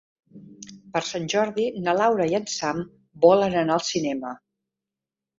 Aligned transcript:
Per 0.93 1.01
Sant 1.09 1.25
Jordi 1.33 1.65
na 1.87 1.93
Laura 1.97 2.25
i 2.31 2.33
en 2.37 2.47
Sam 2.53 2.79
volen 3.27 3.59
anar 3.61 3.75
al 3.77 3.85
cinema. 3.91 4.33